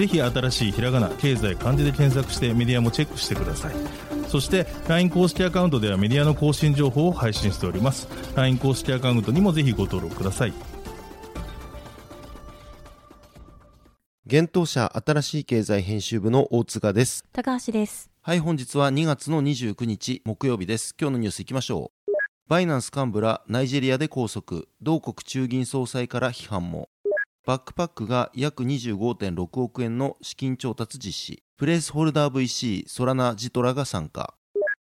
[0.00, 3.74] ぜひ新しいひらがな経済漢字で検索してメディアもチェックしてください。
[4.28, 8.08] そして LINE 公式アカウントではメディアの更新情報を配信しております。
[8.34, 10.54] LINE 公式アカウントにもぜひご登録ください。
[14.24, 17.26] 現当社新しい経済編集部の大塚です。
[17.34, 18.10] 高橋です。
[18.22, 20.94] はい本日は2月の29日木曜日です。
[20.98, 22.12] 今日のニュースいきましょう。
[22.48, 24.62] バイナンス幹部らナイジェリアで拘束。
[24.80, 26.88] 同国中銀総裁から批判も
[27.50, 31.42] バックパックが約25.6億円の資金調達実施。
[31.56, 34.34] プレイスホルダー VC ソラナ・ジトラが参加。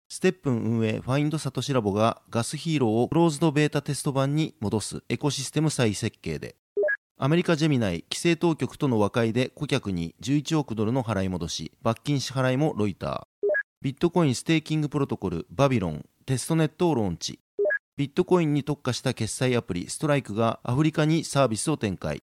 [0.09, 5.05] ステップン運営ファインドサトシラボがガスヒーローをクローズドベータテスト版に戻す。
[5.09, 6.57] エコシステム再設計で。
[7.17, 11.73] アメリカジェミナイ規制当局との和解で顧客に11億ドルの払い戻し。
[11.83, 13.23] 罰金支払いもロイター。
[13.81, 16.05] ビットコインステーキングプロトコルバビロン。
[16.27, 17.39] テストネットをローンチ。
[17.97, 22.21] ビットコインに特化した決済アプリストライクがアフリカにサービスを展開。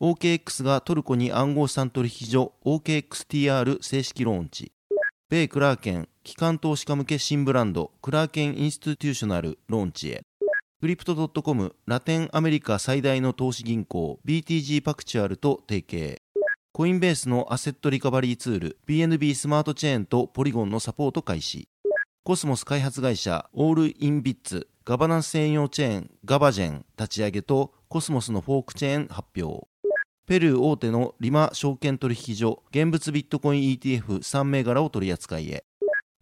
[0.00, 4.70] OKX がトルコに暗号資産取引所 OKXTR 正式ローンチ。
[5.28, 10.22] 米クラーケン機関投資家向け新ブランドクラーケンインスティテューショナルローンチへ。
[10.80, 16.22] Crypto.com ラテンアメリカ最大の投資銀行 BTG パクチュアルと提携。
[16.72, 21.68] コインベースのアセットリカバリーツール BNB スマートチェーンとポリゴンのサポート開始。
[22.22, 29.66] コスモス開発会社オールインビッツガバナンス専用チェーンガバジェン立ち上げとコスモスのフォークチェーン発表。
[30.28, 35.64] ペルー大手のリマ証券取引所現物ビットコイン ETF3 銘柄を取り扱いへ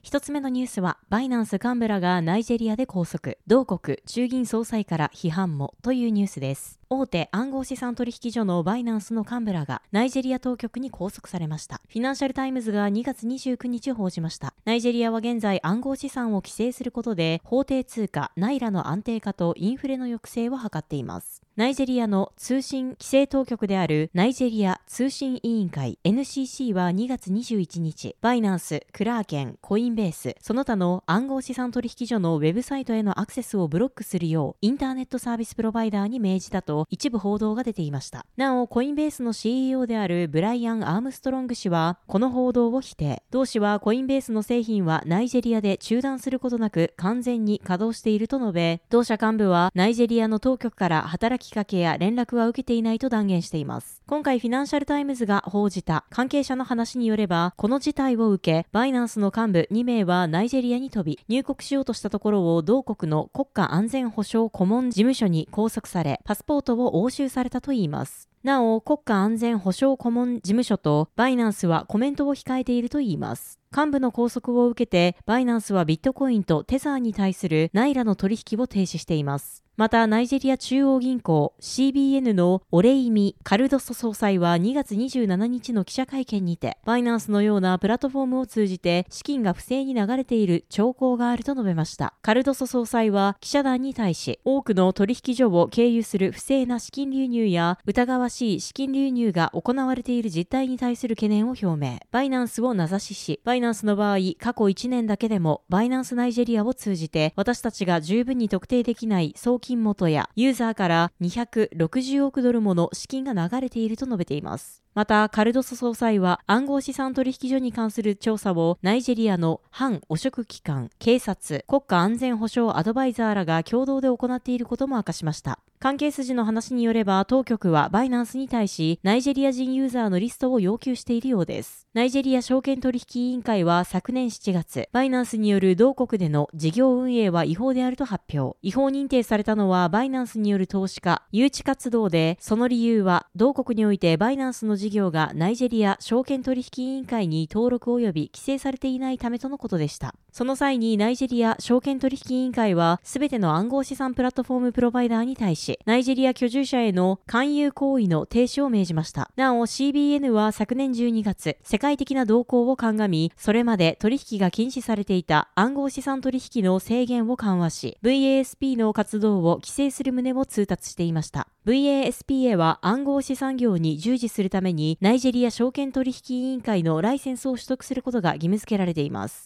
[0.01, 6.79] 一つ目のニュースは、バイナンス幹部らがナイジェリアで拘束、同国中銀総裁から批判もというニュースです。
[6.89, 11.80] 大手暗号資産取引所のバイナンスの幹部らがナイジェリア当局に拘束されました。
[11.89, 14.55] フィナンシャルタイムズが2月29日報じました。
[14.64, 21.42] ナイジェリアは現在暗号資産を規制することで法定通貨ナイラの安定化とインフレの抑制を図っています。
[21.57, 38.27] ナイジェリアの通信規制当局であるナイジェリア通信委員会 NCC は2月21日、バイナンス、クラーケン、コインベース、その他の暗号資産取引所のウェブサイトへのアクセスをブロックするようインターネットサービスプロバイダーに命じたと一部報道が出ていました。
[38.37, 43.23] なお、コインベースの CEO であるブライアン・アームストロング氏は、この報道を否定。
[43.31, 54.03] 同氏はコインベースの製品はナイジェリアで中断することなく完全に稼働していると述べ、同社幹部はナイジェリアの当局から働きかけや連絡は受けていないと断言しています。
[54.07, 68.29] 今回フィナンシャルタイムズが報じた関係者の話によれば、この事態を受け、バイナンスの幹部2名はナイジェリアに飛び、入国しようとしたところを同国の国家安全保障顧問事務所に拘束され、パスポートを押収されたといいます。
[68.43, 73.59] なお、国家安全保障顧問事務所とバイナンスはコメントを控えているといいます。
[73.77, 79.67] 幹部の拘束を受けて、バイナンスはビットコインとテザーに対するナイラの取引を停止しています。
[79.77, 92.15] また、ナイジェリア中央銀行 CBN のオレイミ・カルドソ総裁は2月27日の記者会見にて、バイナンスのようなプラットフォームを通じて資金が不正に流れている兆候があると述べました。
[92.23, 101.98] カルドソ総裁は記者団に対し、多くの取引所を経由する不正な資金流入や疑わしい資金流入が行われている実態に対する懸念を表明。
[102.13, 114.85] バイナンスを名指しし、バイナナンスの場合、過去1年だけでも、バイナンスナイジェリアを通じて、私たちが十分に特定できない送金元やユーザーから260億ドルもの資金が流れていると述べています。
[114.95, 125.59] また、カルドソ総裁は暗号資産取引所に関する調査をナイジェリアの反汚職機関、警察、国家安全保障アドバイザーらが共同で行っていることも明かしました。
[125.79, 131.87] 関係筋の話によれば、当局はバイナンスに対し、ナイジェリア人ユーザーのリストを要求しているようです。
[131.93, 138.59] ナイジェリア証券取引委員会は昨年7月、バイナンスによる同国での事業運営は違法であると発表。
[138.62, 150.15] 違法認定されたのは、バイナンスによる投資家、誘致活動で、その理由は、同国においてバイナンスの事業がナイジェリア証券取引委員会に登録及び規制されていないためとのことでした。
[150.33, 159.31] その際にナイジェリア証券取引委員会は、すべての暗号資産プラットフォームプロバイダーに対し、ナイジェリア居住者への勧誘行為の停止を命じました。
[159.37, 171.49] なお、CBN は昨年12月、世界的な動向を鑑み、それまで取引が禁止されていた暗号資産取引の制限を緩和し、VASP の活動を規制する旨を通達していました。
[171.67, 179.46] VASPA は暗号資産業に従事するためにナイジェリア証券取引委員会のライセンスを取得することが義務付けられています。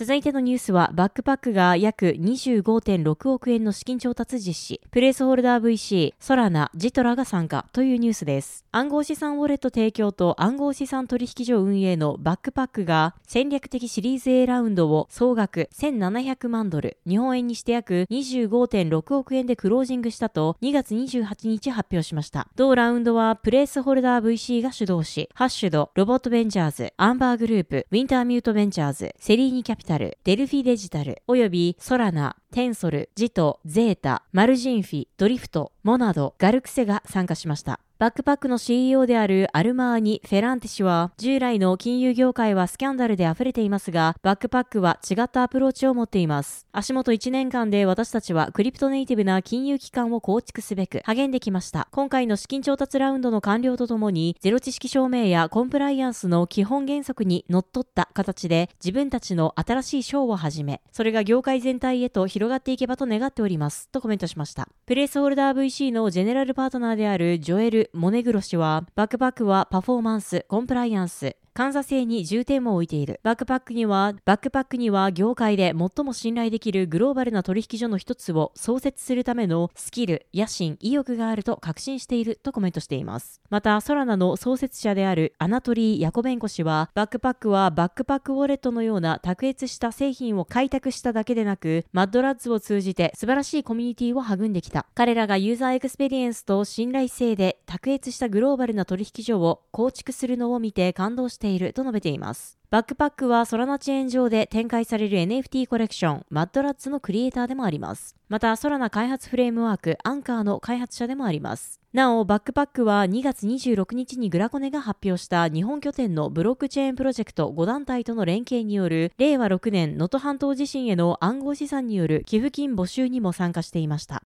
[0.00, 8.64] 続いてのニュースは、バックパックが約25.6億円の資金調達実施、プレイスホルダー VC、ソラナ、ジトラが参加というニュースです。
[8.72, 22.48] 暗号資産ウォレット提供と暗号資産取引所運営のバックパックが戦略的シリーズ A ラウンドを総額1700万ドル、日本円にして約25.6億円でクロージングしたと2月28日発表しました。
[22.56, 29.89] 同ラウンドはプレイスホルダー VC が主導し、ハッシュド、ロボットベンチャーズ、アンバーグループ、ウィンターミュートベンチャーズ、セリーニキャピタル、
[30.24, 37.80] デルフィデジタル、およびソラナ、テンソル、ジト、ゼータ、マルジンフィ、ドリフト、モナド、ガルクセが参加しました。
[38.00, 46.66] バックパックの CEO であるアルマーニ・フェランテ氏は、従来の金融業界はスキャンダルで溢れていますが、バックパックは違ったアプローチを持っています。
[46.72, 51.88] 足元1年間で私たちはクリプトネイティブな金融機関を構築すべく励んできました。
[51.90, 63.90] 今回の資金調達ラウンドの完了とともに、ゼロ知識証明やコンプライアンスの基本原則にのっとった形で自分たちの新しいショーを始め、それが業界全体へと広がっていけばと願っております。
[63.90, 64.70] とコメントしました。
[64.90, 73.20] プレイスホルダー VC のジェネラルパートナーであるジョエル・モネグロ氏は、バックパックはパフォーマンス、コンプライアンス、監査性に重点を置いている。
[73.22, 83.40] バックパックには、バックパックには業界で最も信頼できるグローバルな取引所の一つを創設するためのスキル、野心、意欲があると確信しているとコメントしています。
[83.50, 94.86] また、ソラナの創設者であるアナトリー・ヤコベンコ氏は、バックパックはバックパックウォレットのような卓越した製品を開拓しただけでなく、マッドラッズを通じて素晴らしいコミュニティを育んできた。
[94.94, 102.30] 彼らがユーザーエクスペリエンスと信頼性で卓越したグローバルな取引所を構築するのを見て感動したていると述べています。
[102.30, 102.58] ます。
[102.70, 108.14] バックパックはソラナチェーン上で展開される NFT コレクション、マッドラッツのクリエイターでもあります。
[108.28, 111.80] また、ソラナ開発フレームワーク、アンカーの開発者でもあります。
[111.92, 124.22] なお、バックパックは2月26日にグラコネが発表した日本拠点のブロックチェーンプロジェクト5団体との連携による令和6年能登半島地震への暗号資産による寄付金募集にも参加していました。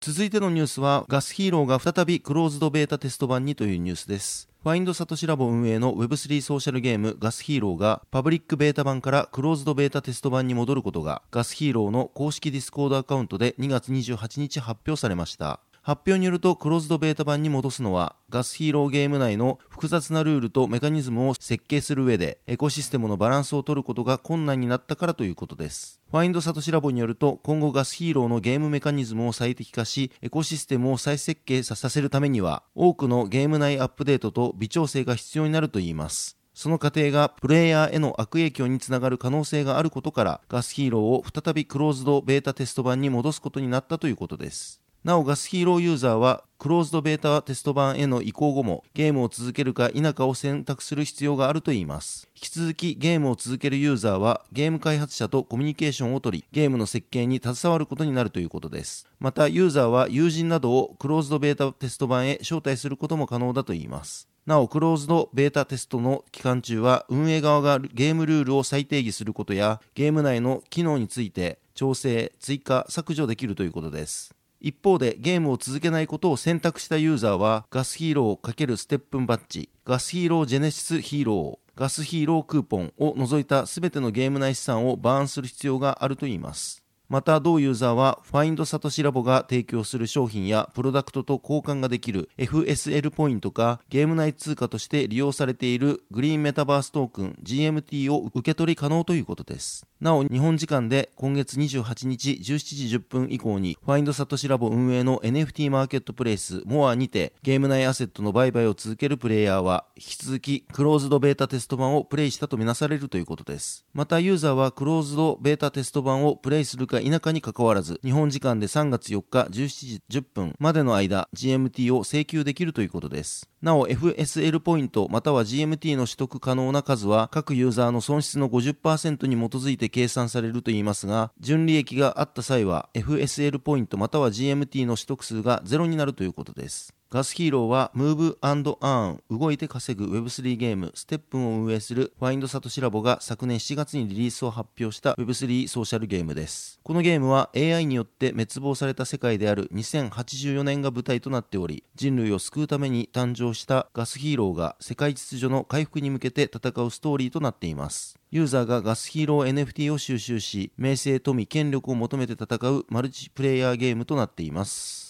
[0.00, 4.48] 続いてのニュースはガスヒーローが再びクローズドベータテスト版にというニュースです。
[4.62, 15.60] ファインドサトシラボ運営の Web3 ソーシャルゲームガスヒーローがパブリックベータ版からクローズドベータテスト版に戻ることがガスヒーローの公式ディスコードアカウントで2月28日発表されました。
[15.86, 26.00] 発表によるとクローズドベータ版に戻すのはガスヒーローゲーム内の複雑なルールとメカニズムを設計する上でエコシステムのバランスを取ることが困難になったからということです。
[26.10, 36.36] ファインドサトシラボによると今後ガスヒーローのゲームメカニズムを最適化しエコシステムを再設計させるためには多くのゲーム内アップデートと微調整が必要になるといいます。
[36.52, 44.80] その過程がプレイヤーへの悪影響につながる可能性があることからガスヒーローを再びクローズドベータテスト版に戻すことになったということです。
[45.06, 52.28] なおガスヒーローユーザーはクローズドベータテスト版への移行後もゲームを続けるか否かを選択する必要があるといいます。
[52.34, 59.06] 引き続きゲームを続けるユーザーはゲーム開発者とコミュニケーションをとりゲームの設計に携わることになるということです。
[59.20, 64.28] またユーザーは友人などをクローズドベータテスト版へ招待することも可能だといいます。
[64.44, 74.35] なお、クローズドベータテストの期間中は運営側がゲームルールを再定義することやゲーム内の機能について調整、追加、削除できるということです。
[74.60, 86.82] 一方でゲームを続けないことを選択したユーザーはガスヒーロー×ステップンバッジ、ガスヒーロージェネシスヒーロー、ガスヒーロークーポンを除いた全てのゲーム内資産をバーンする必要があるといいます。
[87.08, 99.86] また同ユーザーはファインドサトシラボが提供する商品やプロダクトと交換ができる FSL ポイントかゲーム内通貨として利用されているグリーンメタバーストークン GMT を受け取り可能ということです。
[99.98, 113.86] なお日本時間で今月28日17時10分以降にファインドサトシラボ運営の NFT マーケットプレイスモアにてゲーム内アセットの売買を続けるプレイヤーは引き続きクローズドベータテスト版をプレイしたとみなされるということです。
[113.94, 123.48] またユーザーはクローズドベータテスト版をプレイするか否かにかかわらず日本時間で3月4日17時10分までの間 GMT を請求できるということです。
[123.62, 136.95] なお FSL ポイントまたは GMT の取得可能な数は各ユーザーの損失の50%に基づいて計算されるといいますが純利益があった際は FSL ポイントまたは GMT の取得数がゼロになるということです。
[137.08, 146.80] ガスヒーローはムーブアーン動いて稼ぐ Web3 ゲームステップンを運営するファインドサトシラボが昨年7月にリリースを発表した Web3 ソーシャルゲームです。
[146.82, 158.18] このゲームは AI によって滅亡された世界である2084年が舞台となっており人類を救うために誕生したガスヒーローが世界秩序の回復に向けて戦うストーリーとなっています。
[158.32, 165.05] ユーザーがガスヒーロー NFT を収集し名声富権力を求めて戦うマルチプレイヤーゲームとなっています。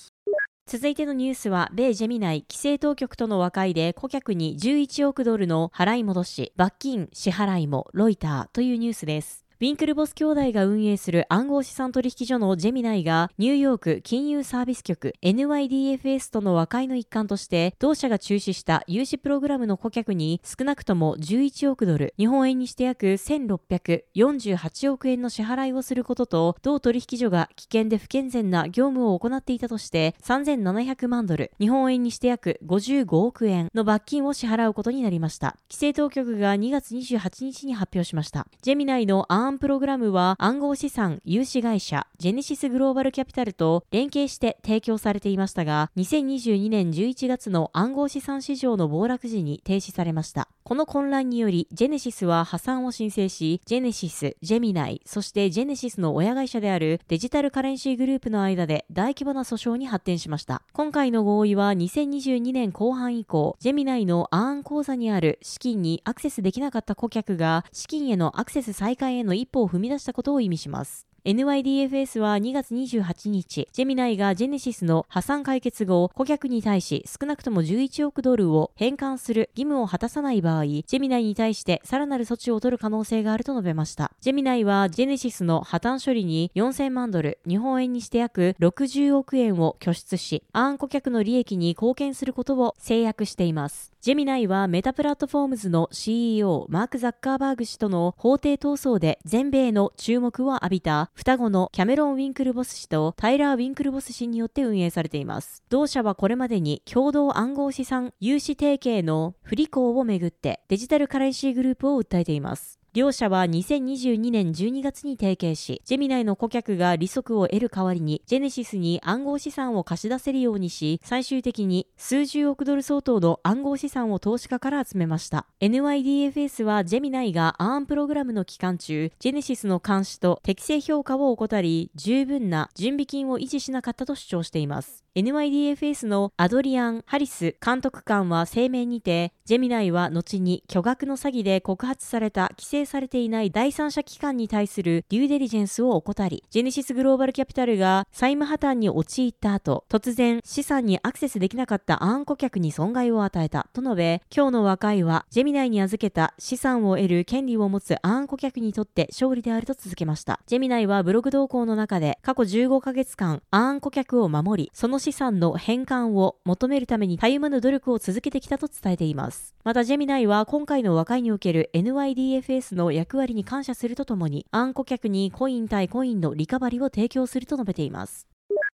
[0.68, 9.45] 続いてのニュースは、米ジェミナイ規制当局との和解で顧客に11億ドルの払い戻し、罰金、支払いもロイターというニュースです。
[9.58, 35.56] ウィンクルボス兄弟が運営する暗号資産取引所のジェミナイがニューヨーク金融サービス局 NYDFS との和解の一環として同社が中止した融資プログラムの顧客に少なくとも11億ドル日本円にして約1648億円の支払いをすることと同取引所が危険で不健全な業務を行っていたとして3700万ドル日本円にして約55億円の罰金を支払うことになりました。
[35.70, 38.46] 規制当局が2月28日に発表しました。
[38.60, 50.48] ジェミナイのアーンプログラムは暗号資産融資会社ジェネシスグローバルキャピタルと連携して提供されていましたが、2022年11月の暗号資産市場の暴落時に停止されました。
[50.64, 60.62] この混乱により、ジェネシスは破産を申請し、ジェネシス、ジェミナイ、そしてジェネシスの親会社であるデジタルカレンシーグループの間で大規模な訴訟に発展しました。
[60.72, 71.06] 今回の合意は2022年後半以降、ジェミナイのアーン口座にある資金にアクセスできなかった顧客が資金へのアクセス再開への一歩を踏み出したことを意味します。
[71.26, 84.12] NYDFS は2月28日、ジェミナイがジェネシスの破産解決後、顧客に対し少なくとも11億ドルを返還する義務を果たさない場合、ジェミナイに対してさらなる措置を取る可能性があると述べました。
[84.20, 93.96] ジェミナイはジェネシスの破綻処理に4000万ドル、日本円にして約60億円を拠出し、アーン顧客の利益に貢献することを誓約しています。
[94.00, 105.64] ジェミナイはメタプラットフォームズの CEO マーク・ザッカーバーグ氏との法廷闘争で全米の注目を浴びた双子のキャメロン・ウィンクルボス氏とタイラー・ウィンクルボス氏によって運営されています。
[105.70, 112.78] 同社はこれまでに共同暗号資産融資提携の不履行をめぐってデジタルカレンシーグループを訴えています。
[112.96, 125.46] 両社は2022年12月に提携し、ジェミナイの顧客が利息を得る代わりに、ジェネシスに暗号資産を貸し出せるようにし、最終的に数十億ドル相当の暗号資産を投資家から集めました。
[125.60, 135.04] NYDFS はジェミナイがアーンプログラムの期間中、ジェネシスの監視と適正評価を怠り、十分な準備金を維持しなかったと主張しています。
[135.16, 160.40] NYDFS のアドリアン・ハリス監督官は声明にて、ジェミナイは後に巨額の詐欺で告発された規制されていない第三者機関に対するデューデリジェンスを怠り、ジェネシスグローバルキャピタルが債務破綻に陥った後、突然資産にアクセスできなかったアーン顧客に損害を与えたと述べ、今日の和解はジェミナイに預けた資産を得る権利を持つアーン顧客にとって勝利であると続けました。
[160.46, 169.54] ジェミナイはブログ動向の中で過去15ヶ月間アーン顧客を守り、その資産の返還を求めるためにたゆまぬ努力を続けてきたと伝えています。
[169.64, 178.28] また、ジェミナイは今回の和解における NYDFS の役割に感謝するとともに、アーン顧客にコイン対コインのリカバリを提供すると述べています。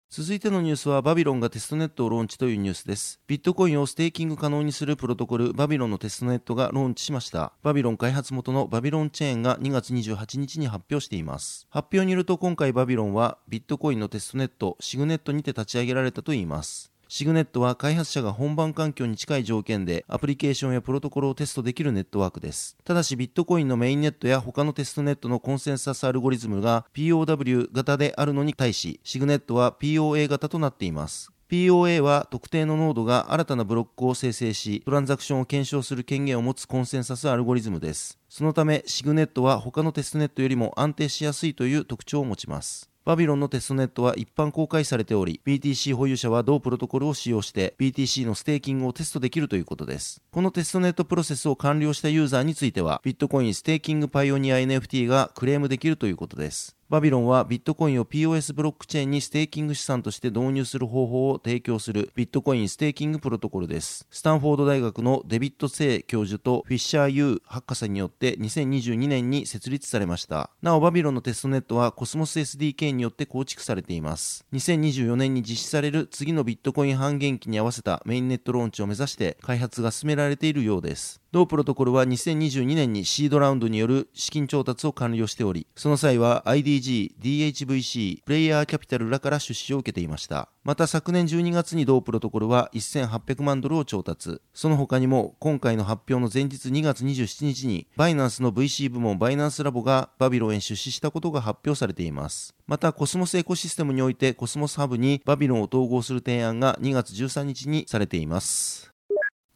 [0.09, 3.21] 続いてのニュースはバビロンがテストネットをローンチというニュースです。
[3.26, 7.53] ビットコインをステーキング可能にするプロトコルバビロンのテストネットがローンチしました。
[7.65, 11.67] バビロン開発元のバビロンチェーンが2月28日に発表しています。
[11.71, 16.93] 発表によると今回バビロンはビットコインのテストネットシグネットにて立ち上げられたといいます。
[17.09, 22.77] シグネットは開発者が本番環境に近い条件でアプリケーションやプロトコルをテストできるネットワークです。
[22.85, 31.31] ただしビットコインのメインネットや他のテストネットのコンセンサスアルゴリズムが POW 型であるのに対し、シグネットは POA 型となっています。
[31.49, 38.19] POA は特定のノードが新たなブロックを生成し、トランザクションを検証する権限を持つコンセンサスアルゴリズムです。
[38.29, 42.91] そのため、シグネットは他のテストネットよりも安定しやすいという特徴を持ちます。
[43.07, 50.21] バビロンのテストネットは一般公開されており、BTC 保有者は同プロトコルを使用して BTC のステーキングをテストできるということです。
[50.33, 56.75] このテストネットプロセスを完了したユーザーについては、ビットコインステーキングパイオニア NFT がクレームできるということです。
[56.88, 64.07] バビロンはビットコインを POS ブロックチェーンにステーキング資産として導入する方法を提供するビットコインステーキングプロトコルです。
[64.09, 70.50] スタンフォード大学のデビッド・セイ教授とフィッシャー・ユー博士によって2022年に設立されました。
[70.62, 74.47] なお、バビロンのテストネットはコスモス SDK によって構築されています。
[74.52, 81.21] 2024年に実施される次のビットコイン半減期に合わせたメインネットローンチを目指して開発が進められているようです。
[81.37, 90.49] 同プロトコルは2022年にシードラウンドによる資金調達を完了しており、その際は IDG、DHVC、プレイヤーキャピタルらから出資を受けていました。
[90.64, 94.40] また昨年12月に同プロトコルは1800万ドルを調達。
[94.55, 102.55] その他にも今回の発表の前日2月27日にバイナンスの VC 部門バイナンスラボがバビロンへ出資したことが発表されています。
[102.66, 108.96] またコスモスエコシステムにおいてコスモスハブにバビロンを統合する提案が2月13日にされています。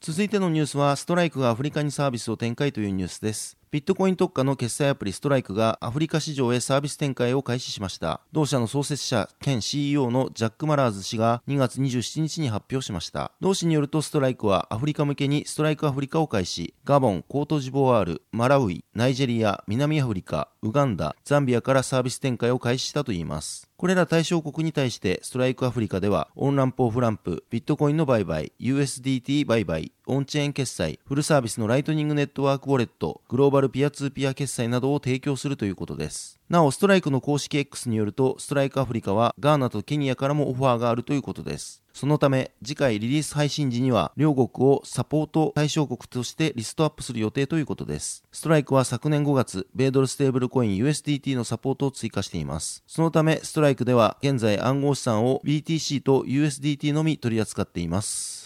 [0.03, 3.59] 続いてのニュースは、ストライクがアフリカにサービスを展開というニュースです。
[3.71, 8.23] ビットコイン特化の決済アプリストライクがアフリカ市場へサービス展開を開始しました。
[8.33, 13.31] 同社の創設者兼 CEO のジャック・マラーズ氏が2月27日に発表しました。
[13.43, 23.70] 同氏によるとストライクはアフリカ向けにストライクアフリカを開始、ガボン、コートジボワール、マラウイ、ナイジェリア、南アフリカ、ウガンダ、ザンビアからサービス展開を開始したといいます。
[23.81, 36.41] これら対象国に対してストライクアフリカではオンランプ、オフランプ、ビットコインの売買、USDT 売買、オンチェーン決済、フルサービスのライトニングネットワークウォレット、グローバルピアツーピア決済などを提供するということです。
[36.49, 41.85] なお、ストライクの公式 X によると、ストライクアフリカはガーナとケニアからもオファーがあるということです。
[41.95, 48.25] そのため、次回リリース配信時には、両国をサポート対象国としてリストアップする予定ということです。
[48.33, 52.83] ストライクは昨年5月、米ドルステーブルコイン USDT のサポートを追加しています。
[52.89, 58.40] そのため、ストライクでは、現在暗号資産を BTC と USDT のみ取り扱っています。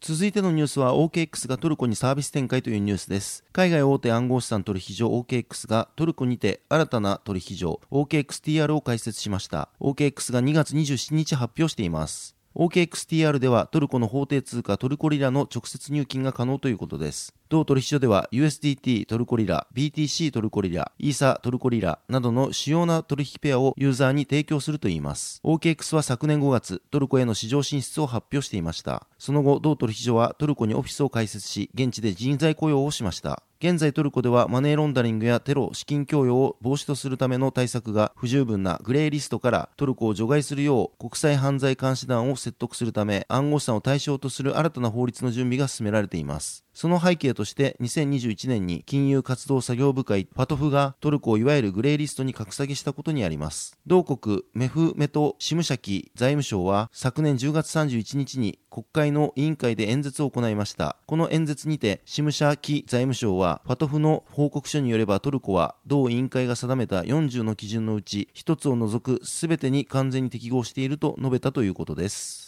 [0.00, 3.44] 続いてのニュースは OKX がトルコにサービス展開というニュースです。
[3.52, 9.68] 海外大手暗号資産取引所 OKX がトルコにて新たな取引所 OKXTR を開設しました。
[9.80, 12.36] OKX が2月27日発表しています。
[12.54, 17.34] OKXTR ではトルコの法定通貨トルコリラの直接入金が可能ということです。
[17.48, 25.40] 同取引所では USDT トルコリラ、BTC トルコリラ、イーサトルコリラなどの主要な取引ペアをユーザーに提供するといいます。
[25.44, 29.06] OKX は昨年5月、トルコへの市場進出を発表していました。
[29.18, 33.42] その後、同取引所はトルコにオフィスを開設し、現地で人材雇用をしました。
[33.60, 46.67] 現在トルコではマネーロンダリングやテロ、資金供与を防止とするための対策が不十分なグレーリストからトルコを除外するよう国際犯罪監視団を説得するため暗号資産を対象とする新たな法律の準備が進められています。
[46.78, 53.76] その背景として2021年に金融活動作業部会パトフがトルコをいわゆるグレーリストに格下げしたことにあります。
[53.84, 60.94] 同国メフメト・シムシャキ財務省は昨年10月31日に国会の委員会で演説を行いました。
[61.06, 72.47] この演説にてシムシャキ財務省はパトフの報告書によればトルコは同委員会が定めた40の基準のうち1つを除く全てに完全に適合していると述べたということです。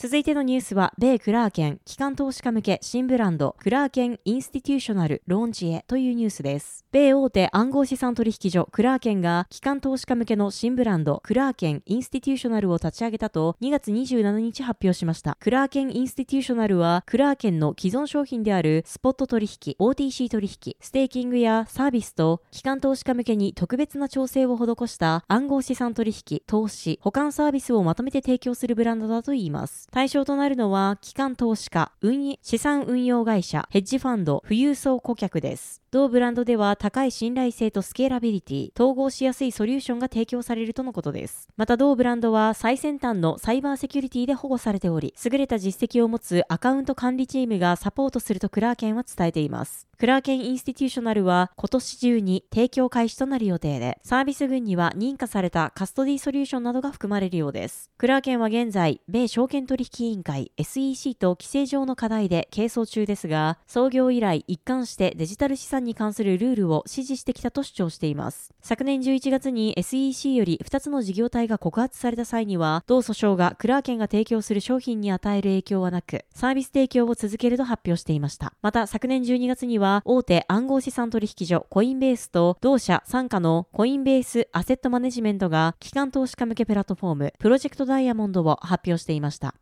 [0.00, 6.86] 続いてのニュースは、米クラーケン、機関投資家向け新ブランド、クラーケンインスティテューショナルローンチへというニュースです。
[6.92, 15.36] 米大手暗号資産取引所、クラーケンが、機関投資家向けの新ブランド、クラーケンインスティテューショナルを立ち上げたと、2月27日発表しました。
[15.40, 29.87] クラーケンインスティテューショナルは、クラーケンの既存商品である、スポット取引、OTC 取引、ステーキングやサービスと、機関投資家向けに特別な調整を施した暗号資産取引、投資、保管サービスをまとめて提供するブランドだといいます。
[29.90, 35.82] 対象となるのは、機関投資家、運資産運用会社、ヘッジファンド、富裕層顧客です。
[35.90, 41.48] 同ブランドでは高い信頼性とスケーラビリティ、統合しやすいソリューションが提供されるとのことです。
[41.56, 49.86] また同ブランドは最先端のサイバーセキュリティで保護されており、優れた実績を持つアカウント管理チームがサポートするとクラーケンは伝えています。
[49.96, 57.90] クラーケンインスティテューショナルは今年中に提供開始となる予定で、サービス群には認可されたカストディソリューションなどが含まれるようです。
[57.96, 68.54] クラーケンは現在、米証券取引委員会 SEC と規制上の課題で係争中ですが、創業以来一貫してデジタル資産に関するルールを支持してきたと主張しています。
[68.62, 78.52] 昨年11月に SEC より2つの事業体が告発された際には、同訴訟がクラーケンが提供する商品に与える影響はなく、サービス提供を続けると発表していました。
[78.62, 89.54] また昨年12月には、大手暗号資産取引所コインベースと同社傘下のコインベースアセットマネジメントが機関投資家向けプラットフォームプロジェクトダイヤモンドを発表していました。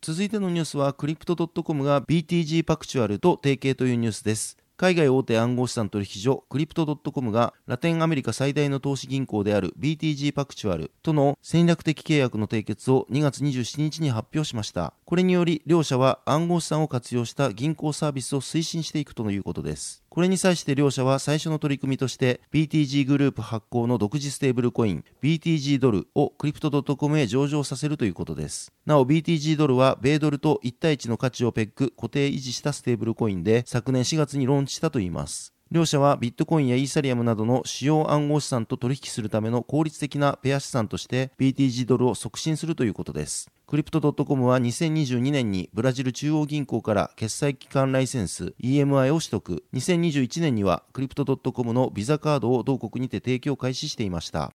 [0.00, 4.57] 続いてのニュースはクリプト .com が BTG パクチュアルと提携というニュースです。
[4.80, 14.94] 海外大手暗号資産取引所クリプト .com がラテンアメリカ最大の投資銀行である BTG パクチュアルとの戦略的契約の締結を2月27日に発表しました。
[15.04, 20.04] これにより両社は暗号資産を活用した銀行サービスを推進していくということです。
[20.18, 28.72] これに際して両社は最初の取り組みとして BTG グループ発行の独自ステーブルコイン BTG ドルをクリプト .com へ上場させるということです。
[28.84, 35.54] なお BTG ドルは米ドルと1対1の価値をペック固定維持したステーブルコインで昨年4月にローンチしたといいます。
[35.70, 43.52] 両社はビットコインやイーサリアムなどの主要暗号資産と取引するための効率的なペア資産として BTG ドルを促進するということです。
[43.68, 49.62] クリプト .com は2022年にブラジル中央銀行から決済機関ライセンス EMI を取得。
[49.74, 54.52] 2021年にはクリプト .com のビザカードを同国にて提供開始していました。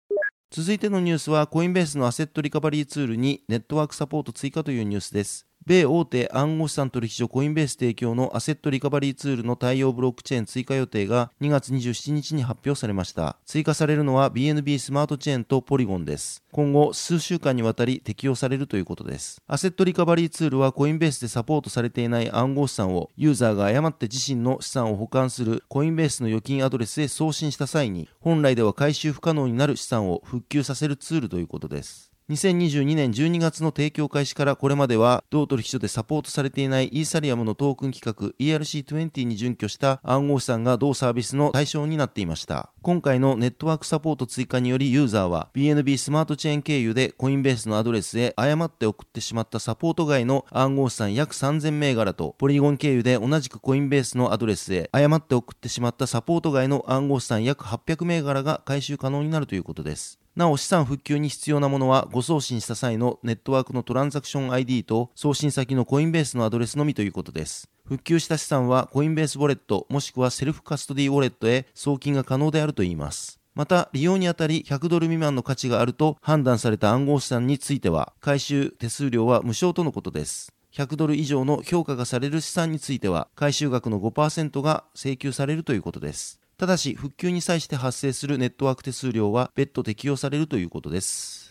[0.51, 5.48] 続いてのニュースはコインベースのアセットリカバリーツールにネットワークサポート追加というニュースです。
[5.69, 13.37] 米大手暗号資産取引所コインベース提供のアセットリカバリーツールの対応ブロックチェーン追加予定が2月27日に発表されました。
[13.45, 16.43] 追加されるのは BNB スマートチェーンとポリゴンです。
[16.53, 19.43] 今後数週間にわたり適用されるということです。
[19.47, 32.08] アセットリカバリーツールはコインベースでサポートされていない暗号資産をユーザーが誤って自身の資産を保管するコインベースの預金アドレスへ送信した際に本来では回収不可能になる資産を復旧させるツールということです。
[32.31, 42.71] 2022年12月の提供開始からこれまでは同取引所でサポートされていないイーサリアムのトークン規格 ERC20 に準拠した暗号資産が同サービスの対象になっていました。
[42.83, 60.21] 今回のネットワークサポート追加によりユーザーは BNB スマートチェーン経由でコインベースのアドレスへ誤って送ってしまったサポート外の暗号資産約3000銘柄とポリゴン経由で同じくコインベースのアドレスへ誤って送ってしまったサポート外の暗号資産約800銘柄が回収可能になるということです。
[60.39, 67.69] なお資産復旧に必要なものはご送信した際のネットワークのトランザクション ID と送信先のコインベースのアドレスのみということです。
[67.85, 73.41] 復旧した資産はコインベースウォレットもしくはセルフカストディウォレットへ送金が可能であるといいます。
[73.57, 80.55] また、利用にあたり100ドル未満の価値があると判断された暗号資産については、回収手数料は無償とのことです。
[80.73, 86.39] 100ドル以上の評価がされる資産については、回収額の5%が請求されるということです。
[86.59, 91.48] ただし、復旧に際して発生するネットワーク手数料は別途適用されるということです。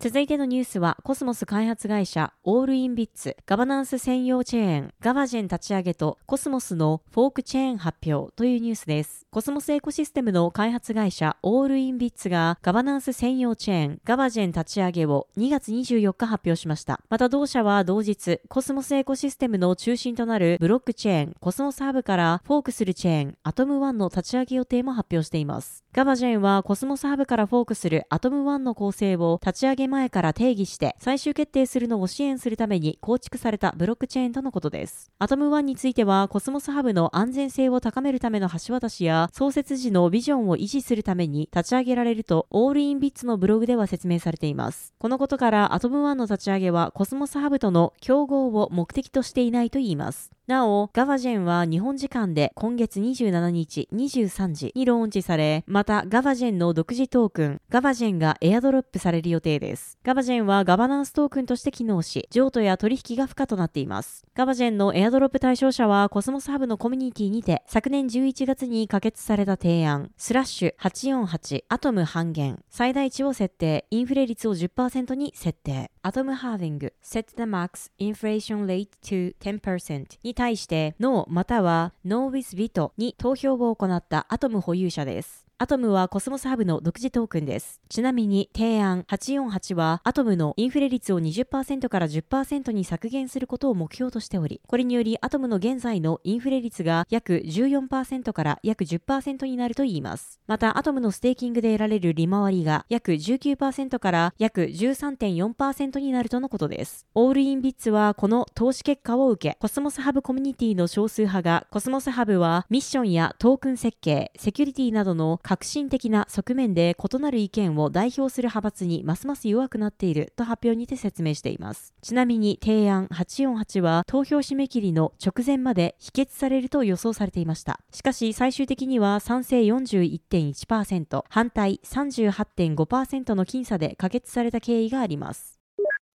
[0.00, 9.26] 続いてのニュースは、コスモス開発会社、オールインビッツ、ガバナンス専用チェーン、ガバジェン立ち上げと、コスモスのフォークチェーン発表というニュースです。
[9.32, 17.00] コスモスエコシステムの開発会社、オールインビッツが、ガバナンス専用チェーン、ガバジェン立ち上げを2月24日発表しました。
[17.10, 25.82] また同社は同日、コスモスエコシステムの中心となるブロックチェーン、コスモスハブからフォークするチェーン、アトム1の立ち上げ予定も発表しています。
[25.92, 35.10] ガバジェンはコスモスハブからフォークするアトム1の構成を立ち上げ前から定義して最終決定するのを支援するために構築されたブロックチェーンとのことです。
[35.18, 44.94] アトム1についてはコスモスハブの安全性を高めるための橋渡しや創設時のビジョンを維持するために立ち上げられるとオールインビッツのブログでは説明されています。
[44.98, 50.37] このことからアトム1の立ち上げはコスモスハブとの競合を目的としていないといいます。
[50.48, 59.98] なお、ガバジェンは日本時間で今月27日23時にローンチされ、またガバジェンの独自トークン、ガバジェンがエアドロップされる予定です。
[60.02, 64.24] ガバジェンはガバナンストークンとして機能し、譲渡や取引が不可となっています。
[64.34, 85.47] ガバジェンのエアドロップ対象者はコスモスハブのコミュニティにて、昨年11月に可決された提案、スラッシュ848アトム半減、最大値を設定、インフレ率を10%に設定、 ATOM Halving、set the max inflation rate to 10%に対して、No または No with Veto に投票を行ったアトム保有者です。
[85.60, 87.80] アトムはコスモスハブの独自トークンです。
[87.88, 100.38] ちなみに提案848はアトムのインフレ率を20%から10%に削減することを目標としており、これによりアトムの現在のインフレ率が約14%から約10%になるといいます。
[100.46, 107.04] またアトムのステーキングで得られる利回りが約19%から約13.4%になるとのことです。
[107.16, 121.94] オールインビッツはこの投票結果を受け、コスモスハブコミュニティの少数派がコスモスハブはミッションやトークン設計、セキュリティなどの革新的な側面で異なる意見を代表する派閥にますます弱くなっていると発表にて説明しています。
[122.02, 127.80] ちなみに提案848は投票締め切りの直前まで否決されると予想されていました。
[127.94, 135.58] しかし最終的には賛成41.1%、反対38.5%の僅差で可決された経緯があります。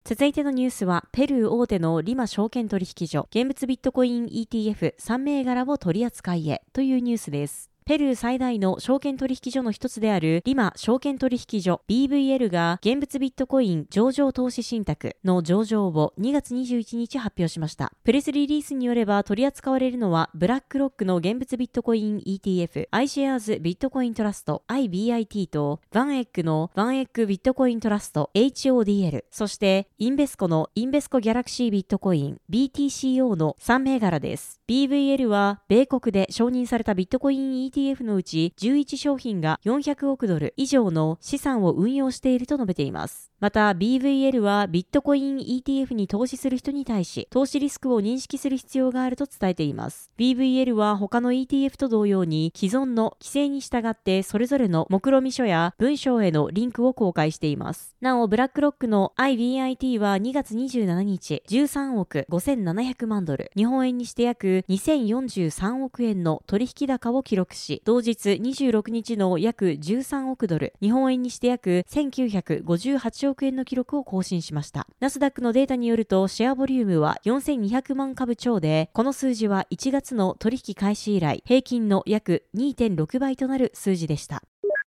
[0.05, 7.72] 続いてのニュースは、ペルー大手のリマ証券取引所、現物ビットコイン ETF3 銘柄を取り扱いへというニュースです。
[7.85, 17.93] ペルー最大の証券取引所の一つであるリマ証券取引所 BVL が現物ビットコイン上場投資信託の上場を2月21日発表しました。
[18.05, 34.61] プレスリリースによれば取り扱われるのはブラックロックの現物ビットコイン ETF iShares ビットコイントラスト IBIT とワンエッグのワンエッグビットコイントラスト HODL そしてインベスコのインベスコギャラクシービットコイン BTCO の3銘柄です。
[34.69, 43.32] BVL は米国で承認されたビットコイン ETF ETF のうち11商品が400億ドル以上の資産を運用していると述べています。
[43.43, 50.13] また BVL はビットコイン ETF に投資する人に対し、投資リスクを認識する必要があると伝えています。
[50.17, 57.97] BVL は他の ETF と同様に既存の規制に従ってそれぞれの目論見書や文章へのリンクを公開しています。
[58.01, 74.87] なお、ブラックロックの IBIT は2月27日、13億5700万ドル、日本円にして約2043億円の取引高を記録し、同日26日の約13億ドル、日本円にして約1958億億円の記録を更新しました。
[75.01, 84.43] ナスダックのデータによると、シェアボリュームは4200万株超で、この数字は1月の取引開始以来、平均の約2.6倍となる数字でした。